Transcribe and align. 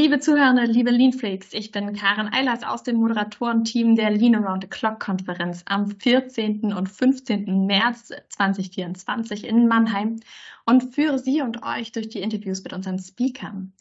Liebe 0.00 0.20
Zuhörende, 0.20 0.62
liebe 0.62 0.92
Lean 0.92 1.12
Freaks, 1.12 1.52
ich 1.52 1.72
bin 1.72 1.92
Karen 1.92 2.32
Eilers 2.32 2.62
aus 2.62 2.84
dem 2.84 2.98
Moderatorenteam 2.98 3.96
der 3.96 4.12
Lean 4.12 4.36
Around 4.36 4.62
the 4.62 4.68
Clock 4.68 5.00
Konferenz 5.00 5.64
am 5.66 5.90
14. 5.90 6.72
und 6.72 6.88
15. 6.88 7.66
März 7.66 8.12
2024 8.28 9.44
in 9.44 9.66
Mannheim 9.66 10.20
und 10.64 10.94
führe 10.94 11.18
Sie 11.18 11.42
und 11.42 11.64
euch 11.64 11.90
durch 11.90 12.08
die 12.08 12.20
Interviews 12.20 12.62
mit 12.62 12.72
unseren 12.72 13.00
Speakern. 13.00 13.72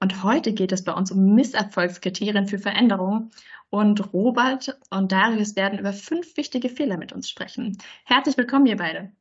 Und 0.00 0.22
heute 0.22 0.52
geht 0.52 0.70
es 0.70 0.84
bei 0.84 0.92
uns 0.92 1.10
um 1.10 1.34
Misserfolgskriterien 1.34 2.46
für 2.46 2.58
Veränderungen. 2.58 3.30
Und 3.70 4.12
Robert 4.12 4.78
und 4.90 5.12
Darius 5.12 5.56
werden 5.56 5.78
über 5.78 5.94
fünf 5.94 6.36
wichtige 6.36 6.68
Fehler 6.68 6.98
mit 6.98 7.14
uns 7.14 7.30
sprechen. 7.30 7.78
Herzlich 8.04 8.36
willkommen, 8.36 8.66
ihr 8.66 8.76
beide. 8.76 9.12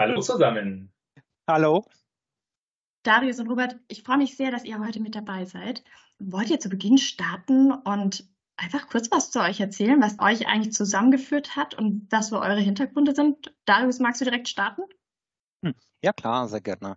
Hallo 0.00 0.22
zusammen. 0.22 0.90
Hallo. 1.46 1.84
Darius 3.02 3.38
und 3.38 3.48
Robert, 3.48 3.76
ich 3.88 4.02
freue 4.02 4.18
mich 4.18 4.36
sehr, 4.36 4.50
dass 4.50 4.64
ihr 4.64 4.78
heute 4.78 5.00
mit 5.00 5.14
dabei 5.14 5.44
seid. 5.44 5.82
Wollt 6.18 6.50
ihr 6.50 6.60
zu 6.60 6.68
Beginn 6.68 6.98
starten 6.98 7.72
und 7.72 8.28
einfach 8.56 8.88
kurz 8.88 9.10
was 9.10 9.30
zu 9.30 9.40
euch 9.40 9.60
erzählen, 9.60 10.02
was 10.02 10.18
euch 10.18 10.46
eigentlich 10.48 10.74
zusammengeführt 10.74 11.56
hat 11.56 11.74
und 11.74 12.06
was 12.10 12.28
so 12.28 12.40
eure 12.40 12.60
Hintergründe 12.60 13.14
sind? 13.14 13.54
Darius, 13.64 14.00
magst 14.00 14.20
du 14.20 14.24
direkt 14.24 14.48
starten? 14.48 14.82
Hm, 15.64 15.74
ja, 16.02 16.12
klar, 16.12 16.48
sehr 16.48 16.60
gerne. 16.60 16.96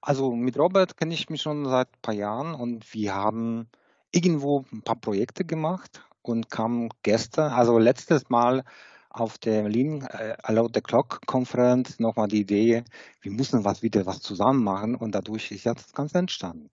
Also 0.00 0.32
mit 0.32 0.58
Robert 0.58 0.96
kenne 0.96 1.14
ich 1.14 1.30
mich 1.30 1.42
schon 1.42 1.64
seit 1.64 1.88
ein 1.88 2.02
paar 2.02 2.14
Jahren 2.14 2.54
und 2.54 2.92
wir 2.92 3.14
haben 3.14 3.68
irgendwo 4.10 4.64
ein 4.72 4.82
paar 4.82 4.96
Projekte 4.96 5.44
gemacht 5.44 6.02
und 6.22 6.50
kamen 6.50 6.88
gestern, 7.02 7.52
also 7.52 7.78
letztes 7.78 8.28
Mal 8.30 8.64
auf 9.12 9.38
der 9.38 9.68
Lean 9.68 10.02
äh, 10.02 10.36
Allow 10.42 10.68
the 10.72 10.80
Clock 10.80 11.20
Konferenz 11.26 11.98
nochmal 11.98 12.28
die 12.28 12.40
Idee, 12.40 12.84
wir 13.20 13.32
müssen 13.32 13.64
was 13.64 13.82
wieder 13.82 14.06
was 14.06 14.20
zusammen 14.20 14.64
machen 14.64 14.94
und 14.94 15.14
dadurch 15.14 15.50
ist 15.50 15.64
ja 15.64 15.74
das 15.74 15.92
Ganze 15.92 16.18
entstanden. 16.18 16.70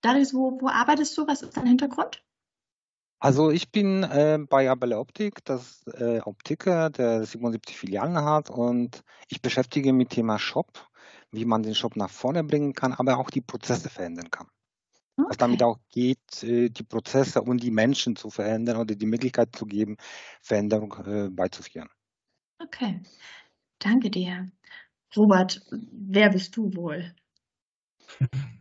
Darius, 0.00 0.34
wo, 0.34 0.60
wo 0.60 0.68
arbeitest 0.68 1.16
du? 1.18 1.26
Was 1.26 1.42
ist 1.42 1.56
dein 1.56 1.66
Hintergrund? 1.66 2.22
Also 3.18 3.50
ich 3.50 3.72
bin 3.72 4.02
äh, 4.02 4.38
bei 4.48 4.70
Abele 4.70 4.98
Optik, 4.98 5.44
das 5.44 5.86
äh, 5.86 6.20
Optiker, 6.20 6.90
der 6.90 7.24
77 7.24 7.76
Filialen 7.76 8.22
hat 8.22 8.50
und 8.50 9.02
ich 9.28 9.40
beschäftige 9.40 9.92
mich 9.92 10.06
mit 10.06 10.10
Thema 10.10 10.38
Shop, 10.38 10.86
wie 11.30 11.46
man 11.46 11.62
den 11.62 11.74
Shop 11.74 11.96
nach 11.96 12.10
vorne 12.10 12.44
bringen 12.44 12.74
kann, 12.74 12.92
aber 12.92 13.18
auch 13.18 13.30
die 13.30 13.40
Prozesse 13.40 13.88
verändern 13.88 14.30
kann. 14.30 14.48
Okay. 15.18 15.28
Was 15.28 15.36
damit 15.38 15.62
auch 15.62 15.78
geht, 15.90 16.42
äh, 16.42 16.68
die 16.68 16.82
Prozesse 16.82 17.40
und 17.40 17.62
die 17.62 17.70
Menschen 17.70 18.16
zu 18.16 18.28
verändern 18.28 18.76
oder 18.76 18.94
die 18.94 19.06
Möglichkeit 19.06 19.56
zu 19.56 19.64
geben, 19.64 19.96
Veränderung 20.42 20.94
äh, 21.06 21.30
beizuführen. 21.30 21.88
Okay, 22.58 23.00
danke 23.78 24.10
dir. 24.10 24.50
Robert, 25.16 25.62
wer 25.70 26.30
bist 26.30 26.56
du 26.56 26.74
wohl? 26.74 27.14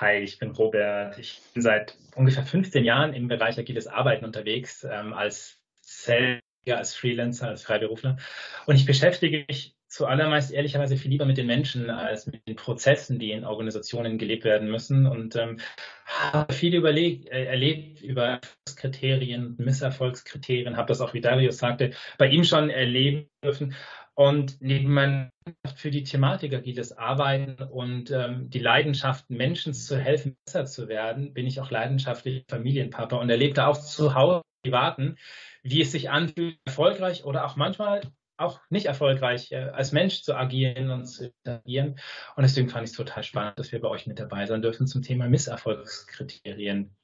Hi, 0.00 0.16
ich 0.16 0.38
bin 0.38 0.52
Robert. 0.52 1.18
Ich 1.18 1.42
bin 1.52 1.62
seit 1.62 1.98
ungefähr 2.14 2.44
15 2.44 2.84
Jahren 2.84 3.12
im 3.12 3.28
Bereich 3.28 3.58
agiles 3.58 3.86
Arbeiten 3.86 4.24
unterwegs, 4.24 4.82
ähm, 4.84 5.12
als 5.12 5.60
Selber, 5.82 6.40
als 6.68 6.94
Freelancer, 6.94 7.48
als 7.48 7.64
Freiberufler. 7.64 8.16
Und 8.64 8.76
ich 8.76 8.86
beschäftige 8.86 9.44
mich 9.46 9.76
zuallermeist 9.90 10.52
ehrlicherweise 10.52 10.96
viel 10.96 11.10
lieber 11.10 11.26
mit 11.26 11.36
den 11.36 11.46
Menschen 11.46 11.90
als 11.90 12.26
mit 12.26 12.46
den 12.46 12.56
Prozessen, 12.56 13.18
die 13.18 13.32
in 13.32 13.44
Organisationen 13.44 14.18
gelebt 14.18 14.44
werden 14.44 14.70
müssen. 14.70 15.06
Und 15.06 15.36
ähm, 15.36 15.58
habe 16.06 16.52
viel 16.52 16.74
überlegt, 16.74 17.28
äh, 17.28 17.44
erlebt 17.44 18.00
über 18.00 18.40
Erfolgskriterien, 18.40 19.56
Misserfolgskriterien, 19.58 20.76
habe 20.76 20.88
das 20.88 21.00
auch, 21.00 21.12
wie 21.12 21.20
Darius 21.20 21.58
sagte, 21.58 21.90
bei 22.18 22.28
ihm 22.28 22.44
schon 22.44 22.70
erleben 22.70 23.28
dürfen. 23.44 23.74
Und 24.14 24.60
neben 24.60 24.92
meiner 24.92 25.30
für 25.74 25.90
die 25.90 26.04
Thematik 26.04 26.54
agiles 26.54 26.92
Arbeiten 26.92 27.62
und 27.62 28.10
ähm, 28.10 28.50
die 28.50 28.58
Leidenschaft, 28.58 29.28
Menschen 29.30 29.74
zu 29.74 29.98
helfen, 29.98 30.36
besser 30.44 30.66
zu 30.66 30.88
werden, 30.88 31.32
bin 31.32 31.46
ich 31.46 31.60
auch 31.60 31.70
leidenschaftlich 31.70 32.44
Familienpapa 32.48 33.16
und 33.16 33.30
erlebe 33.30 33.66
auch 33.66 33.78
zu 33.78 34.14
Hause 34.14 34.42
privaten, 34.62 35.16
wie 35.62 35.80
es 35.80 35.92
sich 35.92 36.10
anfühlt, 36.10 36.58
erfolgreich 36.66 37.24
oder 37.24 37.46
auch 37.46 37.56
manchmal 37.56 38.02
auch 38.40 38.60
nicht 38.70 38.86
erfolgreich 38.86 39.52
äh, 39.52 39.70
als 39.72 39.92
Mensch 39.92 40.22
zu 40.22 40.34
agieren 40.34 40.90
und 40.90 41.06
zu 41.06 41.26
interagieren. 41.26 42.00
Und 42.36 42.42
deswegen 42.42 42.68
fand 42.68 42.84
ich 42.84 42.90
es 42.90 42.96
total 42.96 43.22
spannend, 43.22 43.58
dass 43.58 43.72
wir 43.72 43.80
bei 43.80 43.88
euch 43.88 44.06
mit 44.06 44.18
dabei 44.18 44.46
sein 44.46 44.62
dürfen 44.62 44.86
zum 44.86 45.02
Thema 45.02 45.28
Misserfolgskriterien. 45.28 46.96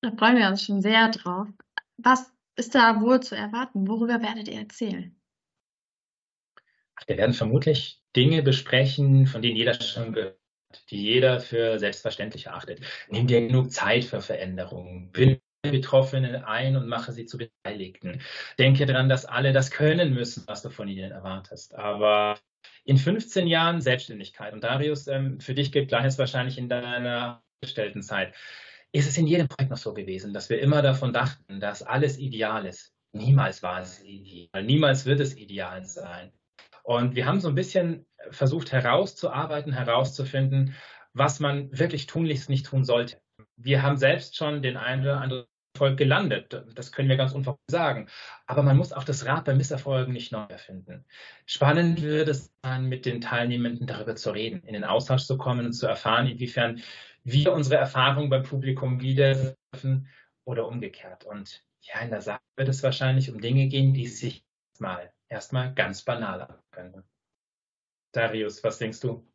Da 0.00 0.10
freuen 0.12 0.36
wir 0.36 0.48
uns 0.48 0.62
schon 0.62 0.82
sehr 0.82 1.10
drauf. 1.10 1.48
Was 1.96 2.32
ist 2.56 2.74
da 2.74 3.00
wohl 3.00 3.20
zu 3.20 3.36
erwarten? 3.36 3.88
Worüber 3.88 4.20
werdet 4.20 4.48
ihr 4.48 4.58
erzählen? 4.58 5.14
Ach, 6.96 7.08
wir 7.08 7.16
werden 7.16 7.32
vermutlich 7.32 8.02
Dinge 8.14 8.42
besprechen, 8.42 9.26
von 9.26 9.42
denen 9.42 9.56
jeder 9.56 9.74
schon 9.74 10.12
gehört, 10.12 10.38
die 10.90 11.02
jeder 11.02 11.40
für 11.40 11.78
selbstverständlich 11.78 12.46
erachtet. 12.46 12.80
Nehmen 13.08 13.28
wir 13.28 13.46
genug 13.46 13.72
Zeit 13.72 14.04
für 14.04 14.20
Veränderungen? 14.20 15.10
Bin 15.10 15.40
Betroffenen 15.70 16.36
ein 16.44 16.76
und 16.76 16.88
mache 16.88 17.12
sie 17.12 17.26
zu 17.26 17.38
Beteiligten. 17.38 18.20
Denke 18.58 18.86
daran, 18.86 19.08
dass 19.08 19.24
alle 19.24 19.52
das 19.52 19.70
können 19.70 20.14
müssen, 20.14 20.44
was 20.46 20.62
du 20.62 20.70
von 20.70 20.88
ihnen 20.88 21.12
erwartest. 21.12 21.74
Aber 21.74 22.38
in 22.84 22.96
15 22.96 23.46
Jahren 23.46 23.80
Selbstständigkeit, 23.80 24.52
und 24.52 24.62
Darius, 24.64 25.06
ähm, 25.06 25.40
für 25.40 25.54
dich 25.54 25.72
gilt 25.72 25.88
gleiches 25.88 26.18
wahrscheinlich 26.18 26.58
in 26.58 26.68
deiner 26.68 27.42
Zeit, 28.02 28.34
ist 28.92 29.08
es 29.08 29.16
in 29.16 29.26
jedem 29.26 29.48
Projekt 29.48 29.70
noch 29.70 29.78
so 29.78 29.94
gewesen, 29.94 30.32
dass 30.32 30.50
wir 30.50 30.60
immer 30.60 30.82
davon 30.82 31.12
dachten, 31.12 31.60
dass 31.60 31.82
alles 31.82 32.18
ideal 32.18 32.66
ist. 32.66 32.92
Niemals 33.12 33.62
war 33.62 33.80
es 33.80 34.02
ideal, 34.02 34.62
niemals 34.64 35.06
wird 35.06 35.20
es 35.20 35.36
ideal 35.36 35.84
sein. 35.84 36.32
Und 36.82 37.14
wir 37.14 37.26
haben 37.26 37.40
so 37.40 37.48
ein 37.48 37.54
bisschen 37.54 38.06
versucht 38.30 38.72
herauszuarbeiten, 38.72 39.72
herauszufinden, 39.72 40.74
was 41.14 41.40
man 41.40 41.76
wirklich 41.76 42.06
tunlichst 42.06 42.50
nicht 42.50 42.66
tun 42.66 42.84
sollte. 42.84 43.20
Wir 43.56 43.82
haben 43.82 43.96
selbst 43.96 44.36
schon 44.36 44.62
den 44.62 44.76
einen 44.76 45.02
oder 45.02 45.20
anderen 45.20 45.46
Erfolg 45.74 45.96
gelandet. 45.98 46.64
Das 46.74 46.92
können 46.92 47.08
wir 47.08 47.16
ganz 47.16 47.32
unverhohlen 47.32 47.58
sagen. 47.68 48.08
Aber 48.46 48.62
man 48.62 48.76
muss 48.76 48.92
auch 48.92 49.02
das 49.02 49.26
Rad 49.26 49.44
bei 49.44 49.54
Misserfolgen 49.54 50.12
nicht 50.12 50.30
neu 50.30 50.44
erfinden. 50.48 51.04
Spannend 51.46 52.00
wird 52.00 52.28
es 52.28 52.52
sein, 52.62 52.86
mit 52.86 53.04
den 53.06 53.20
Teilnehmenden 53.20 53.86
darüber 53.86 54.14
zu 54.14 54.30
reden, 54.30 54.62
in 54.62 54.74
den 54.74 54.84
Austausch 54.84 55.24
zu 55.24 55.36
kommen 55.36 55.66
und 55.66 55.72
zu 55.72 55.86
erfahren, 55.86 56.28
inwiefern 56.28 56.80
wir 57.24 57.52
unsere 57.52 57.76
Erfahrungen 57.76 58.30
beim 58.30 58.44
Publikum 58.44 59.00
wieder 59.00 59.56
dürfen 59.72 60.08
oder 60.44 60.68
umgekehrt. 60.68 61.24
Und 61.24 61.64
ja, 61.80 62.00
in 62.00 62.10
der 62.10 62.20
Sache 62.20 62.40
wird 62.56 62.68
es 62.68 62.82
wahrscheinlich 62.84 63.32
um 63.32 63.40
Dinge 63.40 63.66
gehen, 63.66 63.94
die 63.94 64.06
sich 64.06 64.44
mal 64.78 65.12
erstmal 65.28 65.74
ganz 65.74 66.02
banal 66.02 66.56
können. 66.70 67.02
Darius, 68.12 68.62
was 68.62 68.78
denkst 68.78 69.00
du? 69.00 69.26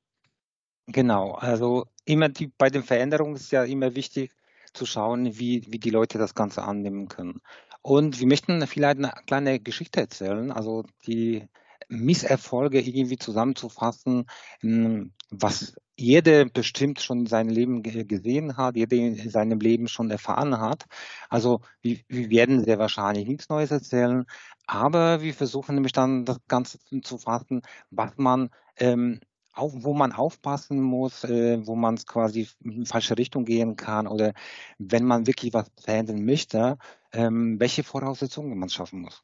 Genau, 0.87 1.33
also 1.33 1.85
immer 2.05 2.29
die, 2.29 2.47
bei 2.47 2.69
den 2.69 2.83
Veränderungen 2.83 3.35
ist 3.35 3.51
ja 3.51 3.63
immer 3.63 3.93
wichtig, 3.93 4.31
zu 4.73 4.85
schauen, 4.85 5.37
wie, 5.37 5.65
wie 5.67 5.79
die 5.79 5.89
Leute 5.89 6.17
das 6.17 6.35
Ganze 6.35 6.63
annehmen 6.63 7.07
können. 7.07 7.41
Und 7.81 8.19
wir 8.19 8.27
möchten 8.27 8.65
vielleicht 8.67 8.97
eine 8.97 9.13
kleine 9.25 9.59
Geschichte 9.59 10.01
erzählen, 10.01 10.51
also 10.51 10.83
die 11.07 11.47
Misserfolge 11.87 12.79
irgendwie 12.81 13.17
zusammenzufassen, 13.17 14.25
hm, 14.61 15.13
was 15.31 15.75
jeder 15.95 16.45
bestimmt 16.45 17.01
schon 17.01 17.21
in 17.21 17.25
seinem 17.25 17.49
Leben 17.49 17.83
gesehen 17.83 18.57
hat, 18.57 18.75
jeder 18.75 18.95
in 18.95 19.29
seinem 19.29 19.59
Leben 19.59 19.87
schon 19.87 20.11
erfahren 20.11 20.59
hat. 20.59 20.85
Also 21.29 21.61
wir, 21.81 21.99
wir 22.07 22.29
werden 22.29 22.63
sehr 22.63 22.79
wahrscheinlich 22.79 23.27
nichts 23.27 23.49
Neues 23.49 23.71
erzählen, 23.71 24.25
aber 24.65 25.21
wir 25.21 25.33
versuchen 25.33 25.75
nämlich 25.75 25.93
dann 25.93 26.25
das 26.25 26.37
Ganze 26.47 26.79
zu 27.01 27.17
fassen, 27.17 27.63
was 27.89 28.11
man 28.17 28.49
ähm, 28.77 29.19
auf, 29.59 29.73
wo 29.75 29.93
man 29.93 30.11
aufpassen 30.11 30.81
muss, 30.81 31.23
äh, 31.23 31.65
wo 31.65 31.75
man 31.75 31.97
quasi 31.97 32.47
in 32.63 32.85
falsche 32.85 33.17
Richtung 33.17 33.45
gehen 33.45 33.75
kann 33.75 34.07
oder 34.07 34.33
wenn 34.77 35.05
man 35.05 35.27
wirklich 35.27 35.53
was 35.53 35.71
verändern 35.79 36.25
möchte, 36.25 36.77
ähm, 37.13 37.59
welche 37.59 37.83
Voraussetzungen 37.83 38.57
man 38.57 38.69
schaffen 38.69 39.01
muss. 39.01 39.23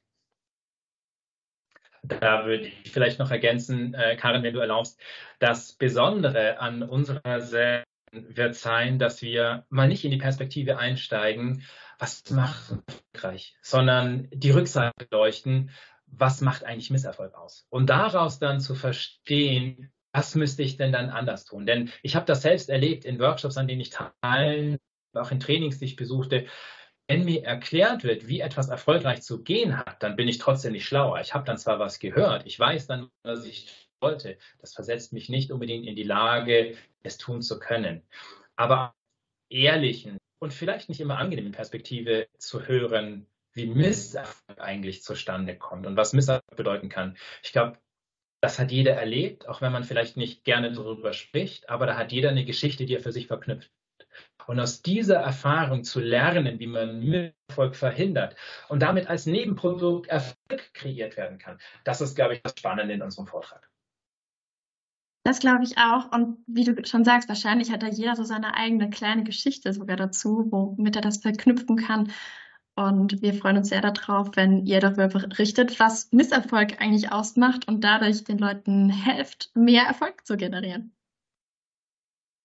Da 2.04 2.46
würde 2.46 2.68
ich 2.68 2.92
vielleicht 2.92 3.18
noch 3.18 3.32
ergänzen, 3.32 3.96
äh, 3.96 4.16
Karin, 4.16 4.44
wenn 4.44 4.54
du 4.54 4.60
erlaubst, 4.60 5.00
das 5.40 5.74
Besondere 5.74 6.60
an 6.60 6.84
unserer 6.84 7.42
Serie 7.42 7.84
wird 8.12 8.56
sein, 8.56 9.00
dass 9.00 9.22
wir 9.22 9.66
mal 9.70 9.88
nicht 9.88 10.06
in 10.06 10.12
die 10.12 10.18
Perspektive 10.18 10.78
einsteigen, 10.78 11.64
was 11.98 12.30
macht 12.30 12.72
erfolgreich, 12.72 13.58
sondern 13.62 14.28
die 14.32 14.52
Rückseite 14.52 15.08
leuchten, 15.12 15.72
was 16.08 16.42
macht 16.42 16.64
eigentlich 16.64 16.92
Misserfolg 16.92 17.34
aus? 17.34 17.66
Und 17.70 17.90
daraus 17.90 18.40
dann 18.40 18.60
zu 18.60 18.76
verstehen, 18.76 19.92
was 20.16 20.34
müsste 20.36 20.64
ich 20.64 20.78
denn 20.78 20.94
dann 20.94 21.10
anders 21.10 21.44
tun? 21.46 21.66
Denn 21.66 21.92
ich 22.02 22.16
habe 22.16 22.26
das 22.26 22.42
selbst 22.42 22.70
erlebt 22.70 23.04
in 23.04 23.20
Workshops, 23.20 23.58
an 23.58 23.68
denen 23.68 23.82
ich 23.82 23.90
teilnehme, 23.90 24.80
auch 25.14 25.32
in 25.32 25.42
Trainings, 25.42 25.80
die 25.80 25.86
ich 25.86 25.96
besuchte. 25.98 26.46
Wenn 27.08 27.26
mir 27.26 27.44
erklärt 27.44 28.04
wird, 28.04 28.28
wie 28.28 28.40
etwas 28.40 28.70
erfolgreich 28.70 29.22
zu 29.22 29.44
gehen 29.44 29.78
hat, 29.78 30.02
dann 30.02 30.16
bin 30.16 30.28
ich 30.28 30.38
trotzdem 30.38 30.72
nicht 30.72 30.86
schlauer. 30.86 31.20
Ich 31.20 31.34
habe 31.34 31.46
dann 31.46 31.58
zwar 31.58 31.80
was 31.80 32.00
gehört, 32.00 32.46
ich 32.46 32.58
weiß 32.58 32.88
dann, 32.88 33.10
was 33.24 33.46
ich 33.46 33.90
wollte. 34.00 34.38
Das 34.60 34.74
versetzt 34.74 35.12
mich 35.12 35.30
nicht 35.30 35.52
unbedingt 35.52 35.86
in 35.86 35.96
die 35.96 36.04
Lage, 36.04 36.76
es 37.04 37.18
tun 37.18 37.42
zu 37.42 37.60
können. 37.60 38.02
Aber 38.56 38.96
ehrlichen 39.50 40.18
und 40.40 40.54
vielleicht 40.54 40.90
nicht 40.90 41.02
immer 41.02 41.18
angenehmen 41.18 41.52
Perspektive 41.52 42.28
zu 42.38 42.68
hören, 42.68 43.28
wie 43.54 43.68
Misserfolg 43.68 44.60
eigentlich 44.60 45.04
zustande 45.04 45.58
kommt 45.58 45.86
und 45.86 45.98
was 45.98 46.14
Misserfolg 46.14 46.56
bedeuten 46.56 46.90
kann. 46.90 47.18
Ich 47.44 47.52
glaube, 47.52 47.78
Das 48.42 48.60
hat 48.60 48.72
jeder 48.72 48.94
erlebt, 48.94 49.48
auch 49.48 49.62
wenn 49.62 49.72
man 49.72 49.84
vielleicht 49.84 50.18
nicht 50.18 50.44
gerne 50.44 50.72
darüber 50.72 51.14
spricht, 51.14 51.70
aber 51.70 51.86
da 51.86 51.98
hat 51.98 52.12
jeder 52.12 52.30
eine 52.30 52.46
Geschichte, 52.46 52.86
die 52.86 52.96
er 52.96 53.02
für 53.02 53.12
sich 53.12 53.28
verknüpft. 53.28 53.72
Und 54.48 54.60
aus 54.60 54.82
dieser 54.82 55.16
Erfahrung 55.16 55.84
zu 55.84 56.00
lernen, 56.00 56.60
wie 56.60 56.68
man 56.68 57.34
Erfolg 57.50 57.76
verhindert 57.76 58.36
und 58.70 58.82
damit 58.82 59.08
als 59.08 59.26
Nebenprodukt 59.26 60.08
Erfolg 60.08 60.74
kreiert 60.74 61.18
werden 61.18 61.40
kann, 61.40 61.58
das 61.84 62.02
ist, 62.02 62.16
glaube 62.16 62.36
ich, 62.36 62.42
das 62.44 62.54
Spannende 62.58 62.94
in 62.94 63.02
unserem 63.02 63.26
Vortrag. 63.26 63.68
Das 65.24 65.40
glaube 65.40 65.64
ich 65.64 65.80
auch. 65.80 66.12
Und 66.12 66.38
wie 66.46 66.66
du 66.66 66.86
schon 66.86 67.04
sagst, 67.04 67.28
wahrscheinlich 67.30 67.72
hat 67.72 67.82
da 67.82 67.88
jeder 67.88 68.16
so 68.16 68.24
seine 68.24 68.54
eigene 68.54 68.92
kleine 68.92 69.24
Geschichte 69.24 69.74
sogar 69.74 69.98
dazu, 69.98 70.46
womit 70.52 70.96
er 70.96 71.02
das 71.02 71.18
verknüpfen 71.18 71.78
kann. 71.78 72.12
Und 72.76 73.22
wir 73.22 73.34
freuen 73.34 73.58
uns 73.58 73.70
sehr 73.70 73.82
darauf, 73.82 74.36
wenn 74.36 74.66
ihr 74.66 74.82
darüber 74.82 75.08
berichtet, 75.08 75.80
was 75.80 76.12
Misserfolg 76.12 76.82
eigentlich 76.82 77.12
ausmacht 77.12 77.68
und 77.68 77.84
dadurch 77.84 78.26
den 78.26 78.38
Leuten 78.38 78.90
helft, 78.90 79.50
mehr 79.56 79.84
Erfolg 79.84 80.26
zu 80.26 80.36
generieren. 80.36 80.94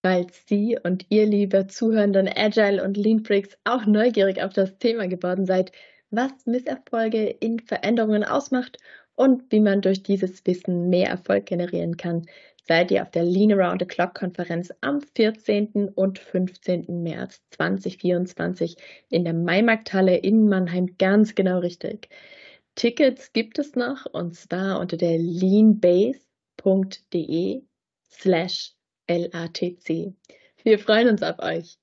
Falls 0.03 0.47
Sie 0.47 0.79
und 0.81 1.05
ihr, 1.09 1.27
liebe 1.27 1.67
zuhörenden 1.67 2.29
Agile 2.33 2.83
und 2.83 2.97
Lean 2.97 3.23
Freaks, 3.23 3.57
auch 3.65 3.85
neugierig 3.85 4.41
auf 4.41 4.53
das 4.53 4.77
Thema 4.79 5.07
geworden 5.07 5.45
seid, 5.45 5.73
was 6.09 6.31
Misserfolge 6.45 7.27
in 7.27 7.59
Veränderungen 7.59 8.23
ausmacht 8.23 8.77
und 9.15 9.51
wie 9.51 9.59
man 9.59 9.81
durch 9.81 10.01
dieses 10.01 10.45
Wissen 10.45 10.89
mehr 10.89 11.09
Erfolg 11.09 11.45
generieren 11.45 11.97
kann, 11.97 12.25
seid 12.63 12.91
ihr 12.91 13.01
auf 13.01 13.11
der 13.11 13.23
Lean 13.23 13.51
Around 13.51 13.81
the 13.81 13.87
Clock 13.87 14.13
Konferenz 14.13 14.71
am 14.81 15.01
14. 15.01 15.89
und 15.95 16.19
15. 16.19 16.85
März 17.03 17.41
2024 17.51 18.77
in 19.09 19.23
der 19.23 19.33
Maimarkthalle 19.33 20.17
in 20.17 20.47
Mannheim 20.47 20.95
ganz 20.97 21.35
genau 21.35 21.59
richtig. 21.59 22.09
Tickets 22.75 23.33
gibt 23.33 23.59
es 23.59 23.75
noch 23.75 24.05
und 24.05 24.35
zwar 24.35 24.79
unter 24.79 24.95
der 24.97 25.17
leanbase.de 25.17 26.21
slash 28.09 28.73
LATC. 29.09 30.13
Wir 30.63 30.79
freuen 30.79 31.09
uns 31.09 31.23
auf 31.23 31.39
euch. 31.39 31.80